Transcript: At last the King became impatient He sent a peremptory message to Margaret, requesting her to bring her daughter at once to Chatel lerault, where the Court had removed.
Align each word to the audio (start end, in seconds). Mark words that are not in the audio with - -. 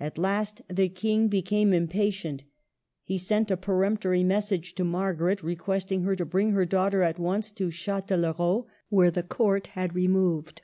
At 0.00 0.16
last 0.16 0.62
the 0.70 0.88
King 0.88 1.28
became 1.28 1.74
impatient 1.74 2.44
He 3.02 3.18
sent 3.18 3.50
a 3.50 3.58
peremptory 3.58 4.24
message 4.24 4.74
to 4.76 4.84
Margaret, 4.84 5.42
requesting 5.42 6.00
her 6.04 6.16
to 6.16 6.24
bring 6.24 6.52
her 6.52 6.64
daughter 6.64 7.02
at 7.02 7.18
once 7.18 7.50
to 7.50 7.70
Chatel 7.70 8.20
lerault, 8.20 8.64
where 8.88 9.10
the 9.10 9.22
Court 9.22 9.66
had 9.66 9.94
removed. 9.94 10.62